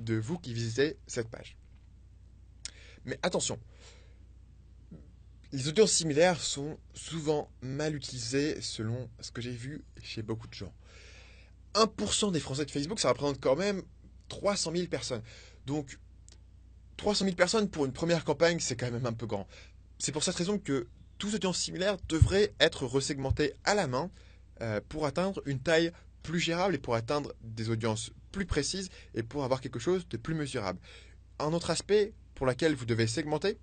de 0.00 0.16
vous 0.16 0.36
qui 0.36 0.52
visitez 0.52 0.98
cette 1.06 1.28
page. 1.28 1.56
Mais 3.04 3.20
attention, 3.22 3.60
les 5.54 5.68
audiences 5.68 5.92
similaires 5.92 6.40
sont 6.40 6.76
souvent 6.94 7.48
mal 7.62 7.94
utilisées 7.94 8.60
selon 8.60 9.08
ce 9.20 9.30
que 9.30 9.40
j'ai 9.40 9.52
vu 9.52 9.84
chez 10.02 10.20
beaucoup 10.20 10.48
de 10.48 10.54
gens. 10.54 10.74
1% 11.74 12.32
des 12.32 12.40
Français 12.40 12.64
de 12.64 12.72
Facebook, 12.72 12.98
ça 12.98 13.10
représente 13.10 13.40
quand 13.40 13.54
même 13.54 13.82
300 14.30 14.72
000 14.74 14.88
personnes. 14.88 15.22
Donc, 15.64 16.00
300 16.96 17.26
000 17.26 17.36
personnes 17.36 17.70
pour 17.70 17.84
une 17.84 17.92
première 17.92 18.24
campagne, 18.24 18.58
c'est 18.58 18.74
quand 18.74 18.90
même 18.90 19.06
un 19.06 19.12
peu 19.12 19.26
grand. 19.26 19.46
C'est 20.00 20.10
pour 20.10 20.24
cette 20.24 20.34
raison 20.34 20.58
que 20.58 20.88
tous 21.18 21.36
audiences 21.36 21.58
similaires 21.58 21.98
devraient 22.08 22.52
être 22.58 22.84
resegmentés 22.84 23.52
à 23.62 23.76
la 23.76 23.86
main 23.86 24.10
euh, 24.60 24.80
pour 24.88 25.06
atteindre 25.06 25.40
une 25.46 25.60
taille 25.60 25.92
plus 26.24 26.40
gérable 26.40 26.74
et 26.74 26.78
pour 26.78 26.96
atteindre 26.96 27.32
des 27.44 27.70
audiences 27.70 28.10
plus 28.32 28.44
précises 28.44 28.88
et 29.14 29.22
pour 29.22 29.44
avoir 29.44 29.60
quelque 29.60 29.78
chose 29.78 30.08
de 30.08 30.16
plus 30.16 30.34
mesurable. 30.34 30.80
Un 31.38 31.52
autre 31.52 31.70
aspect 31.70 32.12
pour 32.34 32.44
lequel 32.46 32.74
vous 32.74 32.86
devez 32.86 33.06
segmenter, 33.06 33.56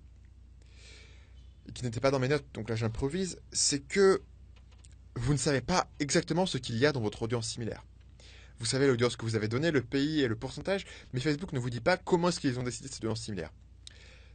qui 1.74 1.84
n'était 1.84 2.00
pas 2.00 2.10
dans 2.10 2.18
mes 2.18 2.28
notes, 2.28 2.44
donc 2.54 2.68
là 2.68 2.76
j'improvise, 2.76 3.38
c'est 3.52 3.80
que 3.80 4.22
vous 5.14 5.32
ne 5.32 5.38
savez 5.38 5.60
pas 5.60 5.88
exactement 6.00 6.46
ce 6.46 6.58
qu'il 6.58 6.76
y 6.76 6.86
a 6.86 6.92
dans 6.92 7.00
votre 7.00 7.22
audience 7.22 7.48
similaire. 7.48 7.84
Vous 8.58 8.66
savez 8.66 8.86
l'audience 8.86 9.16
que 9.16 9.24
vous 9.24 9.36
avez 9.36 9.48
donnée, 9.48 9.70
le 9.70 9.82
pays 9.82 10.20
et 10.20 10.28
le 10.28 10.36
pourcentage, 10.36 10.86
mais 11.12 11.20
Facebook 11.20 11.52
ne 11.52 11.58
vous 11.58 11.70
dit 11.70 11.80
pas 11.80 11.96
comment 11.96 12.28
est-ce 12.28 12.40
qu'ils 12.40 12.58
ont 12.58 12.62
décidé 12.62 12.88
cette 12.88 13.04
audience 13.04 13.20
similaire. 13.20 13.50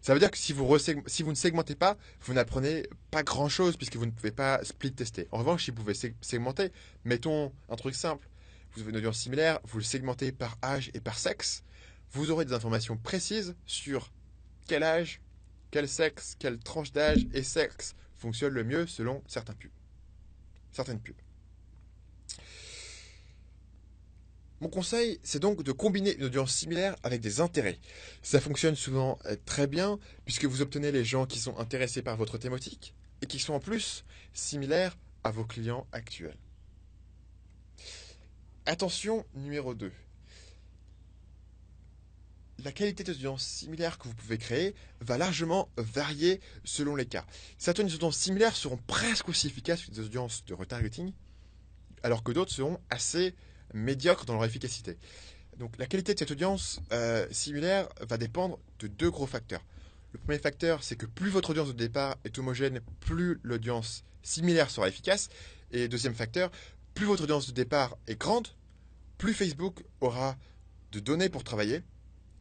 Ça 0.01 0.13
veut 0.13 0.19
dire 0.19 0.31
que 0.31 0.37
si 0.37 0.53
vous, 0.53 0.77
si 1.07 1.23
vous 1.23 1.31
ne 1.31 1.35
segmentez 1.35 1.75
pas, 1.75 1.97
vous 2.21 2.33
n'apprenez 2.33 2.87
pas 3.11 3.23
grand-chose 3.23 3.77
puisque 3.77 3.95
vous 3.95 4.05
ne 4.05 4.11
pouvez 4.11 4.31
pas 4.31 4.63
split 4.63 4.93
tester. 4.93 5.27
En 5.31 5.39
revanche, 5.39 5.65
si 5.65 5.71
vous 5.71 5.77
pouvez 5.77 5.95
segmenter, 6.21 6.71
mettons 7.03 7.51
un 7.69 7.75
truc 7.75 7.95
simple. 7.95 8.27
Vous 8.73 8.81
avez 8.81 8.91
une 8.91 8.97
audience 8.97 9.17
similaire, 9.17 9.59
vous 9.63 9.79
le 9.79 9.83
segmentez 9.83 10.31
par 10.31 10.57
âge 10.63 10.91
et 10.93 10.99
par 10.99 11.17
sexe, 11.17 11.63
vous 12.11 12.31
aurez 12.31 12.45
des 12.45 12.53
informations 12.53 12.95
précises 12.95 13.55
sur 13.65 14.11
quel 14.67 14.83
âge, 14.83 15.21
quel 15.71 15.87
sexe, 15.87 16.35
quelle 16.39 16.59
tranche 16.59 16.91
d'âge 16.91 17.27
et 17.33 17.43
sexe 17.43 17.95
fonctionne 18.15 18.53
le 18.53 18.63
mieux 18.63 18.87
selon 18.87 19.23
certains 19.27 19.53
pubs. 19.53 19.71
Certaines 20.71 20.99
pubs. 20.99 21.15
Mon 24.59 24.69
conseil, 24.69 25.19
c'est 25.21 25.39
donc 25.39 25.61
de 25.61 25.71
combiner 25.71 26.15
une 26.15 26.23
audience 26.23 26.51
similaire 26.51 26.95
avec 27.03 27.21
des 27.21 27.41
intérêts. 27.41 27.77
Ça 28.23 28.39
fonctionne 28.39 28.75
souvent 28.75 29.19
euh, 29.25 29.35
très 29.45 29.67
bien 29.67 29.99
puisque 30.25 30.45
vous 30.45 30.61
obtenez 30.61 30.91
les 30.91 31.05
gens 31.05 31.27
qui 31.27 31.37
sont 31.37 31.57
intéressés 31.59 32.01
par 32.01 32.17
votre 32.17 32.39
thématique 32.39 32.95
et 33.21 33.27
qui 33.27 33.37
sont 33.37 33.53
en 33.53 33.59
plus 33.59 34.03
similaires 34.33 34.97
à 35.23 35.29
vos 35.29 35.45
clients 35.45 35.85
actuels. 35.91 36.37
Attention 38.65 39.25
numéro 39.35 39.75
2 39.75 39.91
la 42.63 42.71
qualité 42.71 43.03
d'audience 43.03 43.43
similaire 43.43 43.97
que 43.97 44.07
vous 44.07 44.15
pouvez 44.15 44.37
créer 44.37 44.75
va 45.01 45.17
largement 45.17 45.69
varier 45.77 46.41
selon 46.63 46.95
les 46.95 47.05
cas. 47.05 47.25
Certaines 47.57 47.93
audiences 47.93 48.17
similaires 48.17 48.55
seront 48.55 48.77
presque 48.87 49.29
aussi 49.29 49.47
efficaces 49.47 49.85
que 49.85 49.91
des 49.91 50.01
audiences 50.01 50.43
de 50.45 50.53
retargeting, 50.53 51.13
alors 52.03 52.23
que 52.23 52.31
d'autres 52.31 52.51
seront 52.51 52.79
assez 52.89 53.35
médiocres 53.73 54.25
dans 54.25 54.33
leur 54.33 54.45
efficacité. 54.45 54.97
Donc 55.57 55.77
la 55.77 55.85
qualité 55.87 56.13
de 56.13 56.19
cette 56.19 56.31
audience 56.31 56.81
euh, 56.91 57.27
similaire 57.31 57.87
va 58.01 58.17
dépendre 58.17 58.59
de 58.79 58.87
deux 58.87 59.09
gros 59.09 59.27
facteurs. 59.27 59.63
Le 60.13 60.19
premier 60.19 60.39
facteur, 60.39 60.83
c'est 60.83 60.95
que 60.95 61.05
plus 61.05 61.29
votre 61.29 61.51
audience 61.51 61.67
de 61.67 61.73
départ 61.73 62.17
est 62.23 62.37
homogène, 62.39 62.79
plus 62.99 63.39
l'audience 63.43 64.03
similaire 64.23 64.69
sera 64.69 64.87
efficace. 64.87 65.29
Et 65.71 65.87
deuxième 65.87 66.15
facteur, 66.15 66.49
plus 66.93 67.05
votre 67.05 67.23
audience 67.23 67.47
de 67.47 67.51
départ 67.51 67.97
est 68.07 68.19
grande, 68.19 68.47
plus 69.17 69.33
Facebook 69.33 69.83
aura 69.99 70.37
de 70.91 70.99
données 70.99 71.29
pour 71.29 71.43
travailler, 71.43 71.81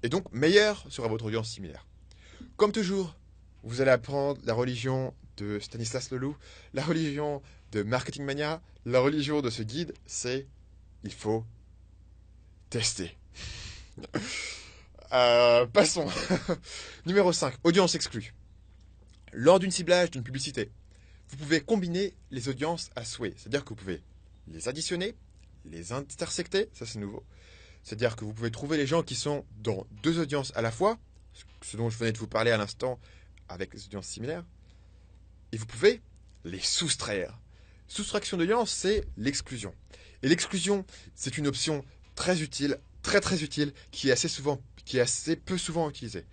et 0.07 0.09
donc 0.09 0.33
meilleure 0.33 0.87
sera 0.89 1.09
votre 1.09 1.25
audience 1.25 1.51
similaire. 1.51 1.85
Comme 2.57 2.71
toujours, 2.71 3.17
vous 3.65 3.81
allez 3.81 3.91
apprendre 3.91 4.41
la 4.45 4.55
religion 4.55 5.13
de 5.37 5.59
Stanislas 5.59 6.13
Leloup, 6.13 6.37
la 6.75 6.85
religion 6.85 7.43
de 7.73 7.83
Marketing 7.83 8.25
Mania, 8.25 8.63
la 8.85 9.01
religion 9.01 9.43
de 9.43 9.51
ce 9.51 9.65
guide, 9.65 9.95
c'est 10.07 10.47
il 11.03 11.13
faut 11.13 11.45
tester. 12.71 13.17
Euh, 15.13 15.67
passons. 15.67 16.09
Numéro 17.07 17.33
5, 17.33 17.55
audience 17.63 17.95
exclue. 17.95 18.35
Lors 19.33 19.61
d'une 19.61 19.71
ciblage 19.71 20.11
d'une 20.11 20.25
publicité, 20.25 20.73
vous 21.29 21.37
pouvez 21.37 21.61
combiner 21.61 22.13
les 22.33 22.49
audiences 22.49 22.91
à 22.97 23.05
souhait. 23.05 23.33
C'est-à-dire 23.37 23.65
que 23.65 23.69
vous 23.69 23.77
pouvez 23.77 24.03
les 24.49 24.67
additionner, 24.67 25.15
les 25.65 25.93
intersecter, 25.93 26.69
ça 26.73 26.87
c'est 26.87 26.99
nouveau, 26.99 27.25
c'est-à-dire 27.87 28.17
que 28.17 28.25
vous 28.25 28.35
pouvez 28.35 28.51
trouver 28.51 28.77
les 28.77 28.87
gens 28.87 29.05
qui 29.05 29.15
sont 29.15 29.47
dans 29.59 29.87
deux 30.03 30.19
audiences 30.19 30.53
à 30.57 30.61
la 30.61 30.73
fois, 30.73 30.99
ce 31.63 31.77
dont 31.77 31.89
je 31.89 31.97
venais 31.97 32.11
de 32.11 32.19
vous 32.19 32.27
parler 32.27 32.51
à 32.51 32.57
l'instant 32.57 32.99
avec 33.49 33.73
les 33.73 33.85
audiences 33.85 34.09
similaires, 34.09 34.45
et 35.53 35.57
vous 35.57 35.67
pouvez 35.67 36.03
les 36.43 36.59
soustraire. 36.59 37.39
Soustraction 37.87 38.39
d'audience, 38.39 38.73
c'est 38.73 39.05
l'exclusion. 39.17 39.73
Et 40.25 40.29
l'exclusion, 40.29 40.85
c'est 41.15 41.39
une 41.39 41.47
option 41.47 41.85
très 42.17 42.43
utile, 42.43 42.81
très 43.03 43.21
très 43.21 43.45
utile, 43.45 43.73
qui 43.93 44.09
est 44.09 44.13
assez 44.13 44.27
souvent, 44.27 44.61
qui 44.85 44.99
est 44.99 45.03
assez 45.03 45.37
peu 45.37 45.57
souvent 45.57 45.89
utilisée. 45.89 46.27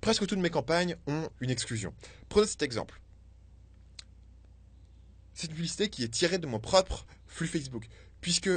Presque 0.00 0.28
toutes 0.28 0.38
mes 0.38 0.50
campagnes 0.50 0.94
ont 1.08 1.28
une 1.40 1.50
exclusion. 1.50 1.92
Prenez 2.28 2.46
cet 2.46 2.62
exemple. 2.62 3.00
C'est 5.34 5.48
une 5.48 5.54
publicité 5.54 5.90
qui 5.90 6.04
est 6.04 6.08
tirée 6.08 6.38
de 6.38 6.46
mon 6.46 6.60
propre 6.60 7.04
flux 7.26 7.48
Facebook, 7.48 7.88
puisque 8.20 8.50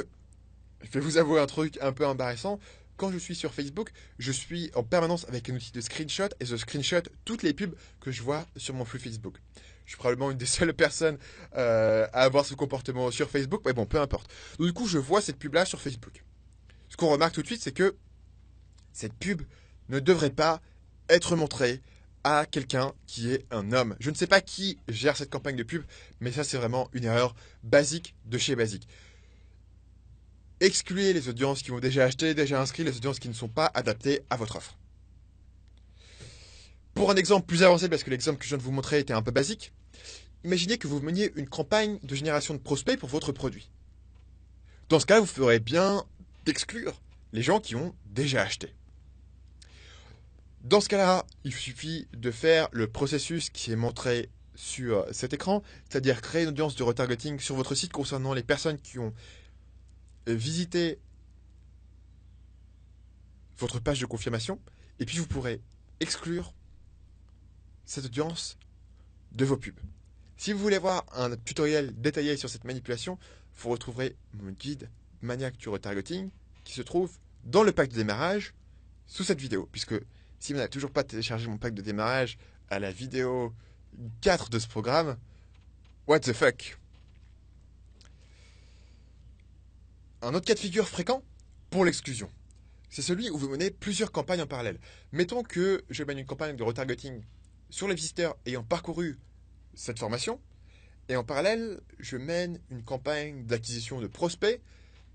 je 0.82 0.90
vais 0.90 1.00
vous 1.00 1.18
avouer 1.18 1.40
un 1.40 1.46
truc 1.46 1.78
un 1.80 1.92
peu 1.92 2.06
embarrassant. 2.06 2.58
Quand 2.96 3.10
je 3.10 3.18
suis 3.18 3.34
sur 3.34 3.54
Facebook, 3.54 3.90
je 4.18 4.30
suis 4.30 4.70
en 4.74 4.82
permanence 4.82 5.24
avec 5.28 5.48
un 5.48 5.54
outil 5.54 5.72
de 5.72 5.80
screenshot 5.80 6.28
et 6.38 6.44
je 6.44 6.56
screenshot 6.56 7.02
toutes 7.24 7.42
les 7.42 7.54
pubs 7.54 7.74
que 8.00 8.10
je 8.10 8.22
vois 8.22 8.46
sur 8.56 8.74
mon 8.74 8.84
flux 8.84 8.98
Facebook. 8.98 9.36
Je 9.86 9.92
suis 9.92 9.98
probablement 9.98 10.30
une 10.30 10.38
des 10.38 10.46
seules 10.58 10.74
personnes 10.74 11.18
euh, 11.56 12.06
à 12.12 12.22
avoir 12.22 12.44
ce 12.44 12.54
comportement 12.54 13.10
sur 13.10 13.30
Facebook, 13.30 13.62
mais 13.64 13.72
bon, 13.72 13.86
peu 13.86 14.00
importe. 14.00 14.30
Du 14.58 14.72
coup, 14.72 14.86
je 14.86 14.98
vois 14.98 15.20
cette 15.22 15.38
pub-là 15.38 15.64
sur 15.64 15.80
Facebook. 15.80 16.22
Ce 16.88 16.96
qu'on 16.96 17.08
remarque 17.08 17.34
tout 17.34 17.42
de 17.42 17.46
suite, 17.46 17.62
c'est 17.62 17.72
que 17.72 17.96
cette 18.92 19.14
pub 19.14 19.42
ne 19.88 19.98
devrait 19.98 20.30
pas 20.30 20.60
être 21.08 21.36
montrée 21.36 21.80
à 22.22 22.44
quelqu'un 22.44 22.92
qui 23.06 23.32
est 23.32 23.46
un 23.50 23.72
homme. 23.72 23.96
Je 23.98 24.10
ne 24.10 24.14
sais 24.14 24.26
pas 24.26 24.40
qui 24.40 24.78
gère 24.88 25.16
cette 25.16 25.30
campagne 25.30 25.56
de 25.56 25.62
pub, 25.62 25.82
mais 26.20 26.32
ça 26.32 26.44
c'est 26.44 26.58
vraiment 26.58 26.90
une 26.92 27.04
erreur 27.04 27.34
basique 27.62 28.14
de 28.26 28.36
chez 28.36 28.56
basique 28.56 28.86
excluez 30.60 31.12
les 31.12 31.28
audiences 31.28 31.62
qui 31.62 31.72
ont 31.72 31.80
déjà 31.80 32.04
acheté, 32.04 32.34
déjà 32.34 32.60
inscrit, 32.60 32.84
les 32.84 32.96
audiences 32.96 33.18
qui 33.18 33.28
ne 33.28 33.34
sont 33.34 33.48
pas 33.48 33.70
adaptées 33.74 34.20
à 34.30 34.36
votre 34.36 34.56
offre. 34.56 34.76
Pour 36.94 37.10
un 37.10 37.16
exemple 37.16 37.46
plus 37.46 37.62
avancé, 37.62 37.88
parce 37.88 38.04
que 38.04 38.10
l'exemple 38.10 38.38
que 38.38 38.44
je 38.44 38.50
viens 38.50 38.58
de 38.58 38.62
vous 38.62 38.72
montrer 38.72 38.98
était 38.98 39.14
un 39.14 39.22
peu 39.22 39.30
basique, 39.30 39.72
imaginez 40.44 40.76
que 40.76 40.86
vous 40.86 41.00
meniez 41.00 41.32
une 41.36 41.48
campagne 41.48 41.98
de 42.02 42.14
génération 42.14 42.54
de 42.54 42.58
prospects 42.58 42.98
pour 42.98 43.08
votre 43.08 43.32
produit. 43.32 43.70
Dans 44.88 45.00
ce 45.00 45.06
cas, 45.06 45.20
vous 45.20 45.26
ferez 45.26 45.60
bien 45.60 46.04
d'exclure 46.44 47.00
les 47.32 47.42
gens 47.42 47.60
qui 47.60 47.76
ont 47.76 47.94
déjà 48.06 48.42
acheté. 48.42 48.74
Dans 50.62 50.80
ce 50.80 50.88
cas-là, 50.88 51.24
il 51.44 51.54
suffit 51.54 52.06
de 52.12 52.30
faire 52.30 52.68
le 52.72 52.86
processus 52.86 53.48
qui 53.50 53.72
est 53.72 53.76
montré 53.76 54.28
sur 54.54 55.06
cet 55.10 55.32
écran, 55.32 55.62
c'est-à-dire 55.88 56.20
créer 56.20 56.42
une 56.42 56.50
audience 56.50 56.76
de 56.76 56.82
retargeting 56.82 57.38
sur 57.40 57.54
votre 57.54 57.74
site 57.74 57.92
concernant 57.92 58.34
les 58.34 58.42
personnes 58.42 58.78
qui 58.78 58.98
ont 58.98 59.14
euh, 60.28 60.34
visitez 60.34 60.98
votre 63.58 63.80
page 63.80 64.00
de 64.00 64.06
confirmation 64.06 64.60
et 64.98 65.04
puis 65.04 65.18
vous 65.18 65.26
pourrez 65.26 65.60
exclure 66.00 66.54
cette 67.84 68.06
audience 68.06 68.58
de 69.32 69.44
vos 69.44 69.56
pubs. 69.56 69.78
Si 70.36 70.52
vous 70.52 70.58
voulez 70.58 70.78
voir 70.78 71.04
un 71.12 71.36
tutoriel 71.36 71.92
détaillé 72.00 72.36
sur 72.36 72.48
cette 72.48 72.64
manipulation, 72.64 73.18
vous 73.58 73.70
retrouverez 73.70 74.16
mon 74.34 74.52
guide 74.52 74.88
Maniac 75.22 75.56
du 75.58 75.68
retargeting 75.68 76.30
qui 76.64 76.72
se 76.72 76.82
trouve 76.82 77.18
dans 77.44 77.62
le 77.62 77.72
pack 77.72 77.90
de 77.90 77.96
démarrage 77.96 78.54
sous 79.06 79.24
cette 79.24 79.40
vidéo. 79.40 79.68
Puisque 79.70 79.94
si 80.38 80.52
vous 80.52 80.58
n'avez 80.58 80.70
toujours 80.70 80.90
pas 80.90 81.04
téléchargé 81.04 81.46
mon 81.48 81.58
pack 81.58 81.74
de 81.74 81.82
démarrage 81.82 82.38
à 82.70 82.78
la 82.78 82.90
vidéo 82.90 83.52
4 84.22 84.48
de 84.48 84.58
ce 84.58 84.68
programme, 84.68 85.18
what 86.06 86.20
the 86.20 86.32
fuck? 86.32 86.79
Un 90.22 90.34
autre 90.34 90.44
cas 90.44 90.52
de 90.52 90.58
figure 90.58 90.86
fréquent 90.86 91.22
pour 91.70 91.86
l'exclusion, 91.86 92.30
c'est 92.90 93.00
celui 93.00 93.30
où 93.30 93.38
vous 93.38 93.48
menez 93.48 93.70
plusieurs 93.70 94.12
campagnes 94.12 94.42
en 94.42 94.46
parallèle. 94.46 94.78
Mettons 95.12 95.42
que 95.42 95.82
je 95.88 96.04
mène 96.04 96.18
une 96.18 96.26
campagne 96.26 96.56
de 96.56 96.62
retargeting 96.62 97.22
sur 97.70 97.88
les 97.88 97.94
visiteurs 97.94 98.36
ayant 98.44 98.62
parcouru 98.62 99.18
cette 99.72 99.98
formation, 99.98 100.38
et 101.08 101.16
en 101.16 101.24
parallèle, 101.24 101.80
je 101.98 102.18
mène 102.18 102.60
une 102.68 102.82
campagne 102.82 103.46
d'acquisition 103.46 103.98
de 103.98 104.08
prospects 104.08 104.60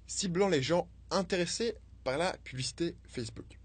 ciblant 0.07 0.49
les 0.49 0.63
gens 0.63 0.89
intéressés 1.11 1.75
par 2.03 2.17
la 2.17 2.35
publicité 2.43 2.95
Facebook. 3.07 3.59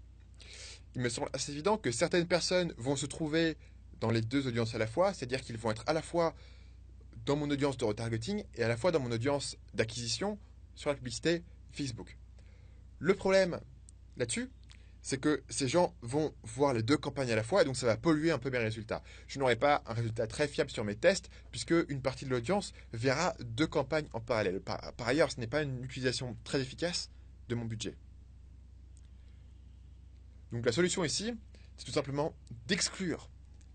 il 0.93 1.01
me 1.01 1.09
semble 1.09 1.29
assez 1.33 1.51
évident 1.51 1.77
que 1.77 1.91
certaines 1.91 2.27
personnes 2.27 2.71
vont 2.77 2.95
se 2.95 3.07
trouver 3.07 3.57
dans 3.99 4.11
les 4.11 4.21
deux 4.21 4.45
audiences 4.45 4.75
à 4.75 4.77
la 4.77 4.87
fois, 4.87 5.11
c'est-à-dire 5.15 5.41
qu'ils 5.41 5.57
vont 5.57 5.71
être 5.71 5.85
à 5.87 5.93
la 5.93 6.03
fois 6.03 6.35
dans 7.25 7.35
mon 7.35 7.49
audience 7.49 7.77
de 7.77 7.85
retargeting 7.85 8.43
et 8.53 8.63
à 8.63 8.67
la 8.67 8.77
fois 8.77 8.91
dans 8.91 8.99
mon 8.99 9.11
audience 9.11 9.57
d'acquisition 9.73 10.37
sur 10.75 10.89
la 10.89 10.95
publicité 10.95 11.43
Facebook. 11.71 12.17
Le 12.99 13.13
problème 13.13 13.59
là-dessus, 14.17 14.49
c'est 15.01 15.19
que 15.19 15.43
ces 15.49 15.67
gens 15.67 15.95
vont 16.01 16.33
voir 16.43 16.73
les 16.73 16.83
deux 16.83 16.97
campagnes 16.97 17.31
à 17.31 17.35
la 17.35 17.43
fois 17.43 17.61
et 17.61 17.65
donc 17.65 17.75
ça 17.75 17.87
va 17.87 17.97
polluer 17.97 18.31
un 18.31 18.37
peu 18.37 18.49
mes 18.51 18.59
résultats. 18.59 19.01
Je 19.27 19.39
n'aurai 19.39 19.55
pas 19.55 19.83
un 19.87 19.93
résultat 19.93 20.27
très 20.27 20.47
fiable 20.47 20.69
sur 20.69 20.83
mes 20.83 20.95
tests 20.95 21.29
puisque 21.49 21.73
une 21.89 22.01
partie 22.01 22.25
de 22.25 22.29
l'audience 22.29 22.73
verra 22.93 23.35
deux 23.39 23.67
campagnes 23.67 24.07
en 24.13 24.19
parallèle. 24.19 24.61
Par, 24.61 24.93
ailleurs, 24.99 25.31
ce 25.31 25.39
n'est 25.39 25.47
pas 25.47 25.63
une 25.63 25.83
utilisation 25.83 26.37
très 26.43 26.61
efficace 26.61 27.09
de 27.49 27.55
mon 27.55 27.65
budget. 27.65 27.95
Donc 30.51 30.65
la 30.65 30.71
solution 30.71 31.03
ici, 31.03 31.33
c'est 31.77 31.85
tout 31.85 31.91
simplement 31.91 32.35
d'exclure 32.67 33.29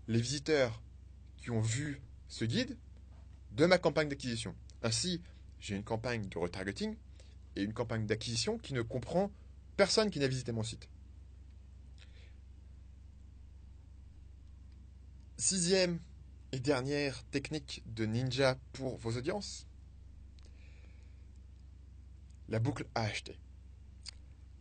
les 0.07 0.21
visiteurs 0.21 0.81
qui 1.37 1.51
ont 1.51 1.61
vu 1.61 2.01
ce 2.29 2.45
guide 2.45 2.77
de 3.51 3.65
ma 3.65 3.77
campagne 3.77 4.07
d'acquisition. 4.07 4.55
Ainsi, 4.83 5.21
j'ai 5.59 5.75
une 5.75 5.83
campagne 5.83 6.27
de 6.29 6.37
retargeting 6.37 6.95
et 7.55 7.61
une 7.63 7.73
campagne 7.73 8.05
d'acquisition 8.05 8.57
qui 8.57 8.73
ne 8.73 8.81
comprend 8.81 9.31
personne 9.75 10.09
qui 10.09 10.19
n'a 10.19 10.27
visité 10.27 10.51
mon 10.51 10.63
site. 10.63 10.87
Sixième 15.37 15.99
et 16.51 16.59
dernière 16.59 17.23
technique 17.25 17.83
de 17.85 18.05
Ninja 18.05 18.57
pour 18.73 18.97
vos 18.97 19.17
audiences, 19.17 19.67
la 22.49 22.59
boucle 22.59 22.85
à 22.95 23.01
acheter. 23.01 23.37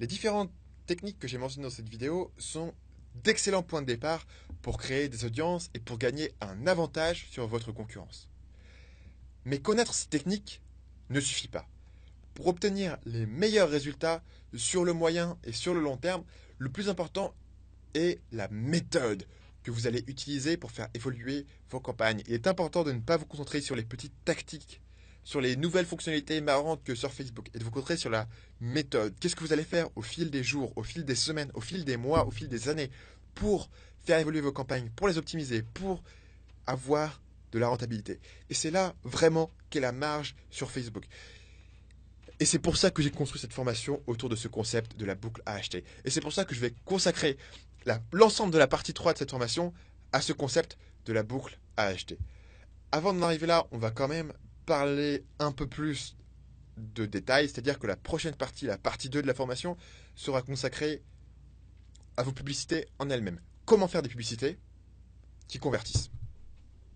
Les 0.00 0.06
différentes 0.06 0.52
techniques 0.86 1.18
que 1.18 1.28
j'ai 1.28 1.38
mentionnées 1.38 1.66
dans 1.66 1.74
cette 1.74 1.88
vidéo 1.88 2.32
sont 2.36 2.74
d'excellents 3.14 3.62
points 3.62 3.80
de 3.80 3.86
départ 3.86 4.26
pour 4.62 4.78
créer 4.78 5.08
des 5.08 5.24
audiences 5.24 5.70
et 5.74 5.78
pour 5.78 5.98
gagner 5.98 6.32
un 6.40 6.66
avantage 6.66 7.28
sur 7.30 7.46
votre 7.46 7.72
concurrence. 7.72 8.28
Mais 9.44 9.60
connaître 9.60 9.94
ces 9.94 10.08
techniques 10.08 10.60
ne 11.10 11.20
suffit 11.20 11.48
pas. 11.48 11.66
Pour 12.34 12.48
obtenir 12.48 12.98
les 13.04 13.26
meilleurs 13.26 13.70
résultats 13.70 14.22
sur 14.54 14.84
le 14.84 14.92
moyen 14.92 15.38
et 15.44 15.52
sur 15.52 15.74
le 15.74 15.80
long 15.80 15.96
terme, 15.96 16.24
le 16.58 16.68
plus 16.68 16.88
important 16.88 17.34
est 17.94 18.20
la 18.32 18.48
méthode 18.48 19.26
que 19.62 19.70
vous 19.70 19.86
allez 19.86 20.04
utiliser 20.06 20.56
pour 20.56 20.70
faire 20.70 20.88
évoluer 20.94 21.46
vos 21.70 21.80
campagnes. 21.80 22.22
Il 22.26 22.34
est 22.34 22.46
important 22.46 22.84
de 22.84 22.92
ne 22.92 23.00
pas 23.00 23.16
vous 23.16 23.26
concentrer 23.26 23.60
sur 23.60 23.74
les 23.74 23.84
petites 23.84 24.14
tactiques, 24.24 24.80
sur 25.24 25.40
les 25.40 25.56
nouvelles 25.56 25.86
fonctionnalités 25.86 26.40
marrantes 26.40 26.84
que 26.84 26.94
sur 26.94 27.12
Facebook, 27.12 27.50
et 27.52 27.58
de 27.58 27.64
vous 27.64 27.70
concentrer 27.70 27.96
sur 27.96 28.10
la 28.10 28.28
méthode? 28.60 29.14
Qu'est-ce 29.18 29.34
que 29.34 29.42
vous 29.42 29.52
allez 29.52 29.64
faire 29.64 29.88
au 29.96 30.02
fil 30.02 30.30
des 30.30 30.44
jours, 30.44 30.72
au 30.76 30.84
fil 30.84 31.04
des 31.04 31.16
semaines, 31.16 31.50
au 31.54 31.60
fil 31.60 31.84
des 31.84 31.96
mois, 31.96 32.26
au 32.26 32.30
fil 32.30 32.48
des 32.48 32.68
années, 32.68 32.90
pour 33.34 33.68
faire 34.04 34.20
évoluer 34.20 34.40
vos 34.40 34.52
campagnes, 34.52 34.88
pour 34.94 35.08
les 35.08 35.18
optimiser, 35.18 35.62
pour 35.62 36.02
avoir 36.66 37.20
de 37.56 37.60
la 37.60 37.68
rentabilité. 37.68 38.20
Et 38.50 38.54
c'est 38.54 38.70
là 38.70 38.94
vraiment 39.02 39.50
qu'est 39.70 39.80
la 39.80 39.92
marge 39.92 40.36
sur 40.50 40.70
Facebook. 40.70 41.06
Et 42.38 42.44
c'est 42.44 42.58
pour 42.58 42.76
ça 42.76 42.90
que 42.90 43.00
j'ai 43.00 43.10
construit 43.10 43.40
cette 43.40 43.54
formation 43.54 44.02
autour 44.06 44.28
de 44.28 44.36
ce 44.36 44.46
concept 44.46 44.94
de 44.98 45.06
la 45.06 45.14
boucle 45.14 45.42
à 45.46 45.54
acheter. 45.54 45.82
Et 46.04 46.10
c'est 46.10 46.20
pour 46.20 46.34
ça 46.34 46.44
que 46.44 46.54
je 46.54 46.60
vais 46.60 46.74
consacrer 46.84 47.38
l'ensemble 48.12 48.52
de 48.52 48.58
la 48.58 48.66
partie 48.66 48.92
3 48.92 49.14
de 49.14 49.18
cette 49.18 49.30
formation 49.30 49.72
à 50.12 50.20
ce 50.20 50.34
concept 50.34 50.76
de 51.06 51.14
la 51.14 51.22
boucle 51.22 51.58
à 51.78 51.84
acheter. 51.84 52.18
Avant 52.92 53.14
d'en 53.14 53.22
arriver 53.22 53.46
là, 53.46 53.66
on 53.70 53.78
va 53.78 53.90
quand 53.90 54.08
même 54.08 54.34
parler 54.66 55.24
un 55.38 55.50
peu 55.50 55.66
plus 55.66 56.14
de 56.76 57.06
détails, 57.06 57.48
c'est-à-dire 57.48 57.78
que 57.78 57.86
la 57.86 57.96
prochaine 57.96 58.34
partie, 58.34 58.66
la 58.66 58.76
partie 58.76 59.08
2 59.08 59.22
de 59.22 59.26
la 59.26 59.32
formation, 59.32 59.78
sera 60.14 60.42
consacrée 60.42 61.02
à 62.18 62.22
vos 62.22 62.32
publicités 62.32 62.86
en 62.98 63.08
elles-mêmes. 63.08 63.40
Comment 63.64 63.88
faire 63.88 64.02
des 64.02 64.10
publicités 64.10 64.58
qui 65.48 65.58
convertissent? 65.58 66.10